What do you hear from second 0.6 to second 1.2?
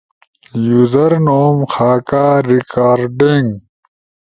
یوزر